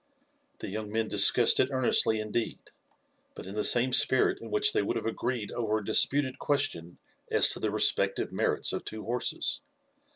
[0.61, 2.57] The young men discussed it earnestly, indeed,
[3.35, 6.97] but in the same spirit in which they would have agreed over a disputed question
[7.29, 9.61] as to the respective merits of two horses.